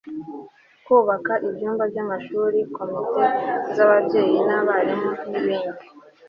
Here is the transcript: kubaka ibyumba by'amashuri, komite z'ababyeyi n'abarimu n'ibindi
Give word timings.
kubaka 0.85 1.33
ibyumba 1.47 1.83
by'amashuri, 1.91 2.59
komite 2.75 3.23
z'ababyeyi 3.75 4.37
n'abarimu 4.47 5.09
n'ibindi 5.29 5.81